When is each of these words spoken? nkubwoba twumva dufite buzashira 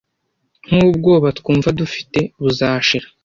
nkubwoba 0.65 1.27
twumva 1.39 1.69
dufite 1.79 2.19
buzashira 2.41 3.07